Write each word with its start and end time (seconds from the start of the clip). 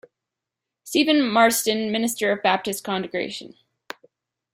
Stephen 0.83 1.21
Marston, 1.21 1.91
minister 1.91 2.31
of 2.31 2.39
a 2.39 2.41
baptist 2.41 2.83
congregation. 2.83 3.53